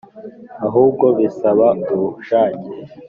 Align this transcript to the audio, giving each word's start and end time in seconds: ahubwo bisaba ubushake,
ahubwo 0.67 1.05
bisaba 1.17 1.67
ubushake, 1.93 2.69